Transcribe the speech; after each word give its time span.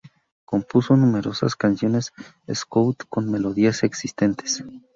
Compuso 0.45 0.97
numerosas 0.97 1.55
canciones 1.55 2.11
scout 2.51 3.03
con 3.07 3.29
melodías 3.29 3.83
existentes. 3.83 4.63